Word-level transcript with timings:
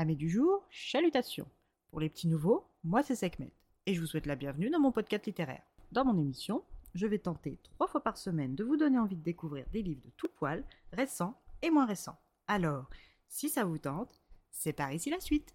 Amis 0.00 0.16
du 0.16 0.30
jour, 0.30 0.66
chalutations. 0.70 1.46
Pour 1.90 2.00
les 2.00 2.08
petits 2.08 2.26
nouveaux, 2.26 2.64
moi 2.84 3.02
c'est 3.02 3.14
Sekhmet 3.14 3.52
et 3.84 3.92
je 3.92 4.00
vous 4.00 4.06
souhaite 4.06 4.24
la 4.24 4.34
bienvenue 4.34 4.70
dans 4.70 4.80
mon 4.80 4.92
podcast 4.92 5.26
littéraire. 5.26 5.60
Dans 5.92 6.06
mon 6.06 6.18
émission, 6.18 6.64
je 6.94 7.06
vais 7.06 7.18
tenter 7.18 7.58
trois 7.62 7.86
fois 7.86 8.02
par 8.02 8.16
semaine 8.16 8.54
de 8.54 8.64
vous 8.64 8.78
donner 8.78 8.98
envie 8.98 9.16
de 9.16 9.22
découvrir 9.22 9.66
des 9.74 9.82
livres 9.82 10.00
de 10.02 10.10
tout 10.16 10.30
poil, 10.34 10.64
récents 10.94 11.38
et 11.60 11.68
moins 11.68 11.84
récents. 11.84 12.18
Alors, 12.46 12.88
si 13.28 13.50
ça 13.50 13.64
vous 13.64 13.76
tente, 13.76 14.22
c'est 14.50 14.72
par 14.72 14.90
ici 14.90 15.10
la 15.10 15.20
suite. 15.20 15.54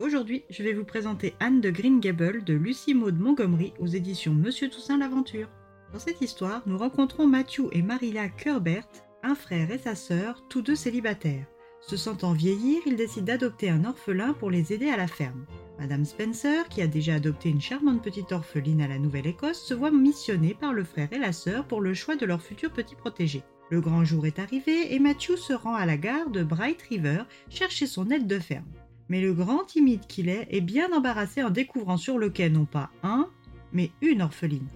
Aujourd'hui, 0.00 0.42
je 0.50 0.64
vais 0.64 0.72
vous 0.72 0.84
présenter 0.84 1.36
Anne 1.38 1.60
de 1.60 1.70
Green 1.70 2.00
Gable 2.00 2.42
de 2.42 2.54
Lucie 2.54 2.94
Maud 2.94 3.20
Montgomery 3.20 3.72
aux 3.78 3.86
éditions 3.86 4.34
Monsieur 4.34 4.68
Toussaint 4.68 4.98
l'Aventure. 4.98 5.48
Dans 5.92 6.00
cette 6.00 6.22
histoire, 6.22 6.62
nous 6.66 6.76
rencontrons 6.76 7.28
Matthew 7.28 7.68
et 7.70 7.82
Marilla 7.82 8.28
Curbert, 8.28 8.88
un 9.22 9.34
frère 9.34 9.70
et 9.70 9.78
sa 9.78 9.94
sœur, 9.94 10.42
tous 10.48 10.62
deux 10.62 10.76
célibataires. 10.76 11.46
Se 11.80 11.96
sentant 11.96 12.32
vieillir, 12.32 12.80
ils 12.86 12.96
décident 12.96 13.26
d'adopter 13.26 13.68
un 13.68 13.84
orphelin 13.84 14.34
pour 14.34 14.50
les 14.50 14.72
aider 14.72 14.88
à 14.88 14.96
la 14.96 15.08
ferme. 15.08 15.46
Madame 15.78 16.04
Spencer, 16.04 16.68
qui 16.68 16.80
a 16.80 16.86
déjà 16.86 17.14
adopté 17.14 17.48
une 17.48 17.60
charmante 17.60 18.02
petite 18.02 18.30
orpheline 18.30 18.80
à 18.82 18.88
la 18.88 18.98
Nouvelle-Écosse, 18.98 19.60
se 19.60 19.74
voit 19.74 19.90
missionnée 19.90 20.54
par 20.54 20.72
le 20.72 20.84
frère 20.84 21.08
et 21.12 21.18
la 21.18 21.32
sœur 21.32 21.66
pour 21.66 21.80
le 21.80 21.94
choix 21.94 22.14
de 22.14 22.26
leur 22.26 22.40
futur 22.40 22.70
petit 22.70 22.94
protégé. 22.94 23.42
Le 23.70 23.80
grand 23.80 24.04
jour 24.04 24.26
est 24.26 24.38
arrivé 24.38 24.94
et 24.94 24.98
Matthew 24.98 25.36
se 25.36 25.52
rend 25.52 25.74
à 25.74 25.86
la 25.86 25.96
gare 25.96 26.30
de 26.30 26.44
Bright 26.44 26.82
River 26.82 27.22
chercher 27.48 27.86
son 27.86 28.10
aide 28.10 28.26
de 28.26 28.38
ferme. 28.38 28.66
Mais 29.08 29.20
le 29.20 29.32
grand 29.32 29.64
timide 29.64 30.06
qu'il 30.06 30.28
est 30.28 30.46
est 30.50 30.60
bien 30.60 30.92
embarrassé 30.92 31.42
en 31.42 31.50
découvrant 31.50 31.96
sur 31.96 32.18
le 32.18 32.30
quai 32.30 32.48
non 32.48 32.64
pas 32.64 32.90
un, 33.02 33.28
mais 33.72 33.90
une 34.02 34.22
orpheline. 34.22 34.68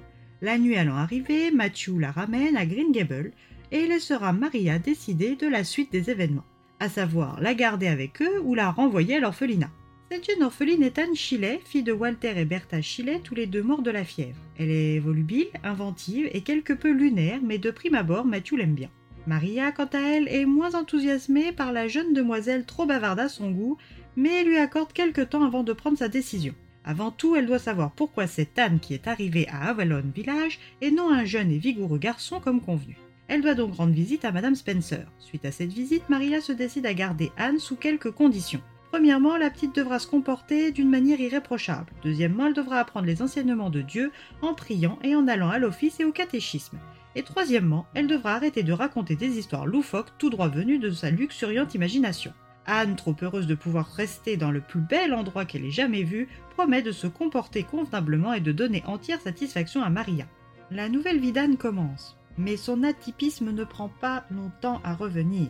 La 0.43 0.59
nuit 0.59 0.77
allant 0.77 0.97
arriver, 0.97 1.51
Matthew 1.51 1.99
la 1.99 2.11
ramène 2.11 2.57
à 2.57 2.67
Green 2.67 2.93
Gable 2.93 3.33
et 3.73 3.87
laissera 3.87 4.33
Maria 4.33 4.79
décider 4.79 5.37
de 5.37 5.47
la 5.47 5.65
suite 5.65 5.93
des 5.93 6.11
événements, 6.11 6.45
à 6.81 6.89
savoir 6.89 7.41
la 7.41 7.55
garder 7.55 7.87
avec 7.87 8.23
eux 8.23 8.41
ou 8.43 8.55
la 8.55 8.71
renvoyer 8.71 9.17
à 9.17 9.21
l'orphelinat. 9.21 9.71
Cette 10.11 10.27
jeune 10.27 10.45
orpheline 10.45 10.85
est 10.85 10.99
Anne 10.99 11.17
Chilet, 11.17 11.61
fille 11.65 11.83
de 11.83 11.93
Walter 11.93 12.35
et 12.37 12.45
Bertha 12.45 12.81
Chilet, 12.81 13.21
tous 13.25 13.35
les 13.35 13.47
deux 13.47 13.63
morts 13.63 13.83
de 13.83 13.91
la 13.91 14.05
fièvre. 14.05 14.39
Elle 14.57 14.71
est 14.71 15.01
volubile, 15.01 15.49
inventive 15.65 16.31
et 16.33 16.43
quelque 16.43 16.73
peu 16.73 16.93
lunaire, 16.93 17.41
mais 17.43 17.59
de 17.59 17.73
prime 17.73 17.97
abord, 17.97 18.25
Matthew 18.25 18.53
l'aime 18.53 18.75
bien. 18.75 18.91
Maria, 19.27 19.73
quant 19.73 19.91
à 19.93 19.99
elle, 19.99 20.29
est 20.29 20.45
moins 20.45 20.77
enthousiasmée 20.77 21.51
par 21.51 21.73
la 21.73 21.89
jeune 21.89 22.15
demoiselle 22.15 22.65
trop 22.65 22.87
bavarde 22.87 23.19
à 23.19 23.29
son 23.29 23.51
goût, 23.51 23.79
mais 24.15 24.45
lui 24.45 24.57
accorde 24.59 24.93
quelque 24.93 25.23
temps 25.23 25.45
avant 25.45 25.65
de 25.65 25.73
prendre 25.73 25.99
sa 25.99 26.09
décision. 26.09 26.55
Avant 26.85 27.11
tout, 27.11 27.35
elle 27.35 27.47
doit 27.47 27.59
savoir 27.59 27.91
pourquoi 27.91 28.29
c'est 28.29 28.61
Anne 28.61 28.79
qui 28.79 28.95
est 28.95 29.09
arrivée 29.09 29.49
à 29.49 29.71
Avalon 29.71 30.05
Village 30.15 30.61
et 30.81 30.93
non 30.93 31.13
un 31.13 31.25
jeune 31.25 31.51
et 31.51 31.59
vigoureux 31.59 31.99
garçon 31.99 32.39
comme 32.39 32.61
convenu. 32.61 32.97
Elle 33.29 33.43
doit 33.43 33.55
donc 33.55 33.75
rendre 33.75 33.93
visite 33.93 34.25
à 34.25 34.33
Madame 34.33 34.55
Spencer. 34.55 35.07
Suite 35.19 35.45
à 35.45 35.53
cette 35.53 35.73
visite, 35.73 36.09
Maria 36.09 36.41
se 36.41 36.53
décide 36.53 36.87
à 36.87 36.95
garder 36.95 37.33
Anne 37.37 37.59
sous 37.59 37.77
quelques 37.77 38.13
conditions. 38.13 38.63
Premièrement, 38.93 39.37
la 39.37 39.51
petite 39.51 39.75
devra 39.75 39.99
se 39.99 40.07
comporter 40.07 40.71
d'une 40.71 40.89
manière 40.89 41.21
irréprochable. 41.21 41.93
Deuxièmement, 42.03 42.47
elle 42.47 42.55
devra 42.55 42.79
apprendre 42.79 43.07
les 43.07 43.23
enseignements 43.23 43.71
de 43.71 43.83
Dieu 43.83 44.13
en 44.43 44.55
priant 44.55 44.99
et 45.03 45.17
en 45.17 45.27
allant 45.27 45.51
à 45.51 45.59
l'office 45.59 45.99
et 45.99 46.05
au 46.05 46.13
catéchisme. 46.13 46.79
Et 47.17 47.23
troisièmement, 47.23 47.87
elle 47.95 48.07
devra 48.07 48.35
arrêter 48.35 48.63
de 48.63 48.73
raconter 48.73 49.17
des 49.17 49.39
histoires 49.39 49.67
loufoques 49.67 50.17
tout 50.19 50.31
droit 50.31 50.49
venues 50.49 50.79
de 50.79 50.91
sa 50.91 51.11
luxuriante 51.11 51.75
imagination. 51.75 52.33
Anne, 52.67 52.97
trop 52.97 53.15
heureuse 53.23 53.47
de 53.47 53.55
pouvoir 53.55 53.87
rester 53.87 54.37
dans 54.37 54.51
le 54.51 54.61
plus 54.61 54.81
bel 54.81 55.15
endroit 55.15 55.45
qu'elle 55.45 55.65
ait 55.65 55.71
jamais 55.71 56.03
vu, 56.03 56.29
promet 56.51 56.83
de 56.83 56.93
se 56.93 57.07
comporter 57.07 57.65
convenablement 57.65 58.33
et 58.33 58.41
de 58.41 58.53
donner 58.53 58.83
entière 58.87 59.21
satisfaction 59.21 59.83
à 59.83 59.91
Maria. 59.91 60.27
La 60.71 60.89
nouvelle 60.89 61.21
vie 61.21 61.33
d'Anne 61.33 61.57
commence, 61.57 62.17
mais 62.39 62.57
son 62.57 62.83
atypisme 62.83 63.51
ne 63.51 63.65
prend 63.65 63.89
pas 63.89 64.25
longtemps 64.31 64.81
à 64.85 64.95
revenir, 64.95 65.49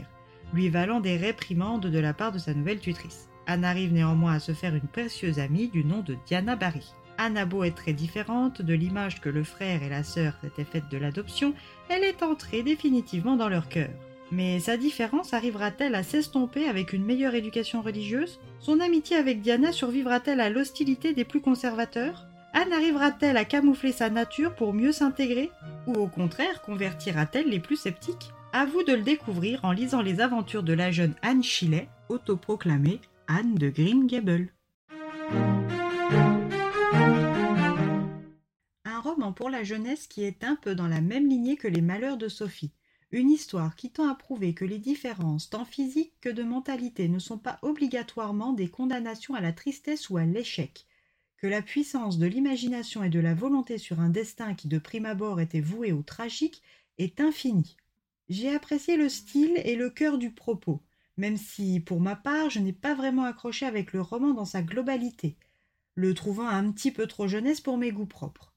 lui 0.52 0.68
valant 0.68 1.00
des 1.00 1.16
réprimandes 1.16 1.86
de 1.86 1.98
la 1.98 2.14
part 2.14 2.32
de 2.32 2.38
sa 2.38 2.54
nouvelle 2.54 2.80
tutrice. 2.80 3.28
Anne 3.46 3.64
arrive 3.64 3.92
néanmoins 3.92 4.34
à 4.34 4.40
se 4.40 4.52
faire 4.52 4.74
une 4.74 4.88
précieuse 4.88 5.38
amie 5.38 5.68
du 5.68 5.84
nom 5.84 6.00
de 6.00 6.16
Diana 6.26 6.56
Barry. 6.56 6.92
Anne 7.18 7.38
a 7.38 7.46
beau 7.46 7.64
être 7.64 7.76
très 7.76 7.92
différente 7.92 8.60
de 8.60 8.74
l'image 8.74 9.20
que 9.20 9.28
le 9.28 9.44
frère 9.44 9.82
et 9.82 9.88
la 9.88 10.02
sœur 10.02 10.34
s'étaient 10.40 10.64
faite 10.64 10.90
de 10.90 10.98
l'adoption, 10.98 11.54
elle 11.88 12.04
est 12.04 12.22
entrée 12.22 12.62
définitivement 12.62 13.36
dans 13.36 13.48
leur 13.48 13.68
cœur. 13.68 13.90
Mais 14.32 14.58
sa 14.58 14.76
différence 14.76 15.32
arrivera-t-elle 15.32 15.94
à 15.94 16.02
s'estomper 16.02 16.68
avec 16.68 16.92
une 16.92 17.04
meilleure 17.04 17.34
éducation 17.34 17.80
religieuse? 17.80 18.40
Son 18.58 18.80
amitié 18.80 19.16
avec 19.16 19.40
Diana 19.40 19.70
survivra-t-elle 19.70 20.40
à 20.40 20.50
l'hostilité 20.50 21.14
des 21.14 21.24
plus 21.24 21.40
conservateurs? 21.40 22.26
Anne 22.58 22.72
arrivera-t-elle 22.72 23.36
à 23.36 23.44
camoufler 23.44 23.92
sa 23.92 24.08
nature 24.08 24.54
pour 24.54 24.72
mieux 24.72 24.90
s'intégrer 24.90 25.50
Ou 25.86 25.92
au 25.92 26.06
contraire 26.06 26.62
convertira-t-elle 26.62 27.50
les 27.50 27.60
plus 27.60 27.76
sceptiques? 27.76 28.32
À 28.54 28.64
vous 28.64 28.82
de 28.82 28.94
le 28.94 29.02
découvrir 29.02 29.62
en 29.62 29.72
lisant 29.72 30.00
les 30.00 30.20
aventures 30.20 30.62
de 30.62 30.72
la 30.72 30.90
jeune 30.90 31.14
Anne 31.20 31.42
Chilet, 31.42 31.86
autoproclamée 32.08 33.02
Anne 33.28 33.56
de 33.56 33.68
Green 33.68 34.06
Gable. 34.06 34.54
Un 38.86 39.00
roman 39.00 39.34
pour 39.34 39.50
la 39.50 39.62
jeunesse 39.62 40.06
qui 40.06 40.24
est 40.24 40.42
un 40.42 40.56
peu 40.56 40.74
dans 40.74 40.88
la 40.88 41.02
même 41.02 41.28
lignée 41.28 41.58
que 41.58 41.68
les 41.68 41.82
malheurs 41.82 42.16
de 42.16 42.28
Sophie. 42.28 42.72
Une 43.10 43.30
histoire 43.30 43.76
qui 43.76 43.90
tend 43.90 44.08
à 44.08 44.14
prouver 44.14 44.54
que 44.54 44.64
les 44.64 44.78
différences, 44.78 45.50
tant 45.50 45.66
physiques 45.66 46.14
que 46.22 46.30
de 46.30 46.42
mentalité, 46.42 47.08
ne 47.08 47.18
sont 47.18 47.36
pas 47.36 47.58
obligatoirement 47.60 48.54
des 48.54 48.68
condamnations 48.68 49.34
à 49.34 49.42
la 49.42 49.52
tristesse 49.52 50.08
ou 50.08 50.16
à 50.16 50.24
l'échec, 50.24 50.86
que 51.38 51.46
la 51.46 51.62
puissance 51.62 52.18
de 52.18 52.26
l'imagination 52.26 53.02
et 53.02 53.10
de 53.10 53.20
la 53.20 53.34
volonté 53.34 53.78
sur 53.78 54.00
un 54.00 54.08
destin 54.08 54.54
qui 54.54 54.68
de 54.68 54.78
prime 54.78 55.06
abord 55.06 55.40
était 55.40 55.60
voué 55.60 55.92
au 55.92 56.02
tragique 56.02 56.62
est 56.98 57.20
infinie. 57.20 57.76
J'ai 58.28 58.54
apprécié 58.54 58.96
le 58.96 59.08
style 59.08 59.60
et 59.64 59.76
le 59.76 59.90
cœur 59.90 60.18
du 60.18 60.30
propos, 60.30 60.82
même 61.16 61.36
si, 61.36 61.80
pour 61.80 62.00
ma 62.00 62.16
part, 62.16 62.50
je 62.50 62.58
n'ai 62.58 62.72
pas 62.72 62.94
vraiment 62.94 63.24
accroché 63.24 63.66
avec 63.66 63.92
le 63.92 64.00
roman 64.00 64.34
dans 64.34 64.44
sa 64.44 64.62
globalité, 64.62 65.36
le 65.94 66.14
trouvant 66.14 66.48
un 66.48 66.70
petit 66.72 66.90
peu 66.90 67.06
trop 67.06 67.28
jeunesse 67.28 67.60
pour 67.60 67.78
mes 67.78 67.92
goûts 67.92 68.06
propres. 68.06 68.52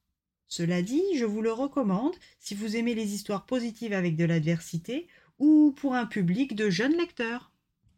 Cela 0.47 0.81
dit, 0.81 1.03
je 1.15 1.25
vous 1.25 1.41
le 1.41 1.51
recommande 1.51 2.15
si 2.39 2.55
vous 2.55 2.75
aimez 2.75 2.95
les 2.95 3.13
histoires 3.13 3.45
positives 3.45 3.93
avec 3.93 4.15
de 4.15 4.25
l'adversité 4.25 5.07
ou 5.37 5.73
pour 5.77 5.93
un 5.93 6.07
public 6.07 6.55
de 6.55 6.69
jeunes 6.69 6.97
lecteurs. 6.97 7.51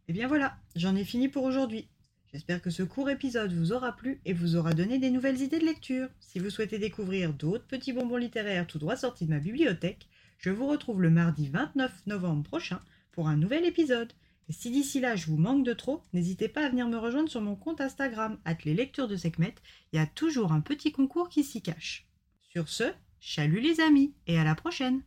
Et 0.10 0.14
bien 0.14 0.28
voilà, 0.28 0.58
j'en 0.76 0.96
ai 0.96 1.06
fini 1.06 1.30
pour 1.30 1.44
aujourd'hui. 1.44 1.88
J'espère 2.34 2.62
que 2.62 2.70
ce 2.70 2.84
court 2.84 3.10
épisode 3.10 3.52
vous 3.52 3.74
aura 3.74 3.92
plu 3.92 4.22
et 4.24 4.32
vous 4.32 4.56
aura 4.56 4.74
donné 4.74 5.00
des 5.00 5.10
nouvelles 5.10 5.42
idées 5.42 5.60
de 5.60 5.66
lecture. 5.66 6.08
Si 6.22 6.40
vous 6.40 6.50
souhaitez 6.50 6.80
découvrir 6.80 7.34
d'autres 7.34 7.66
petits 7.66 7.92
bonbons 7.92 8.16
littéraires 8.16 8.68
tout 8.68 8.80
droit 8.80 8.96
sortis 8.96 9.26
de 9.26 9.32
ma 9.32 9.40
bibliothèque, 9.40 10.08
je 10.38 10.50
vous 10.50 10.66
retrouve 10.66 11.02
le 11.02 11.10
mardi 11.10 11.50
29 11.50 12.08
novembre 12.08 12.44
prochain 12.44 12.80
pour 13.12 13.28
un 13.28 13.36
nouvel 13.36 13.66
épisode. 13.66 14.14
Et 14.48 14.54
si 14.54 14.72
d'ici 14.72 15.02
là 15.02 15.18
je 15.18 15.28
vous 15.28 15.36
manque 15.36 15.66
de 15.66 15.74
trop, 15.74 16.04
n'hésitez 16.14 16.48
pas 16.48 16.66
à 16.66 16.70
venir 16.70 16.88
me 16.88 16.98
rejoindre 16.98 17.30
sur 17.30 17.42
mon 17.42 17.56
compte 17.56 17.82
Instagram, 17.82 18.38
les 18.64 18.74
lectures 18.74 19.10
de 19.10 19.18
Sekhmet. 19.18 19.56
Il 19.92 19.98
y 19.98 20.00
a 20.00 20.08
toujours 20.08 20.54
un 20.54 20.62
petit 20.62 20.94
concours 20.94 21.28
qui 21.28 21.44
s'y 21.44 21.62
cache. 21.62 22.08
Sur 22.50 22.70
ce, 22.70 22.94
chalut 23.20 23.60
les 23.60 23.82
amis 23.82 24.14
et 24.26 24.40
à 24.40 24.46
la 24.46 24.56
prochaine 24.56 25.02